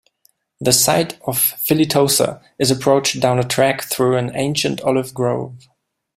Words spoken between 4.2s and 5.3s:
ancient olive